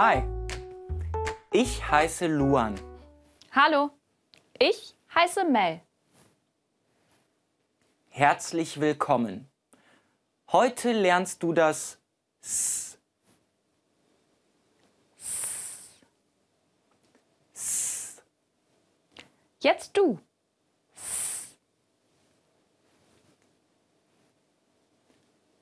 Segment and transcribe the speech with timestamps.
[0.00, 0.22] Hi,
[1.50, 2.78] ich heiße Luan.
[3.50, 3.90] Hallo,
[4.56, 5.80] ich heiße Mel.
[8.08, 9.50] Herzlich willkommen.
[10.52, 11.98] Heute lernst du das
[12.40, 12.96] S.
[17.52, 18.22] S.
[19.58, 20.20] Jetzt du.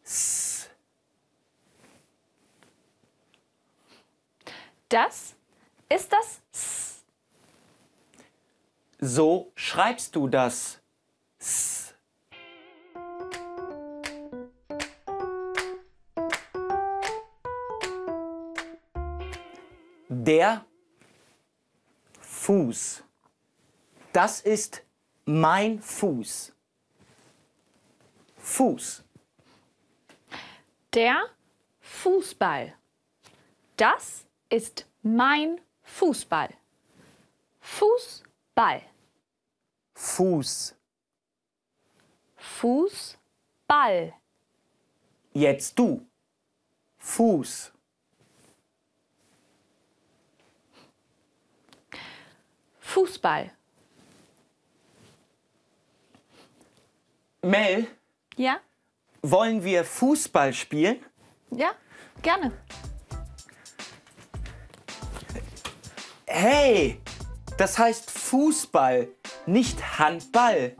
[0.05, 0.47] S.
[4.97, 5.37] Das
[5.91, 7.05] ist das S.
[8.99, 10.81] So schreibst du das
[11.39, 11.95] S.
[20.09, 20.65] Der
[22.23, 23.05] Fuß.
[24.15, 24.83] Das ist
[25.27, 26.55] mein Fuß.
[28.39, 29.05] Fuß.
[30.95, 31.27] Der
[31.81, 32.75] Fußball.
[33.77, 34.27] Das
[34.57, 36.49] ist mein Fußball.
[37.61, 38.81] Fußball.
[39.95, 40.75] Fuß.
[42.37, 44.15] Fußball.
[45.35, 46.07] Jetzt du.
[46.97, 47.71] Fuß.
[52.81, 53.51] Fußball.
[57.43, 57.87] Mel,
[58.37, 58.61] Ja?
[59.23, 61.05] wollen wir Fußball spielen?
[61.51, 61.73] Ja,
[62.23, 62.53] gerne.
[66.39, 67.01] Hey,
[67.57, 69.09] das heißt Fußball,
[69.47, 70.77] nicht Handball.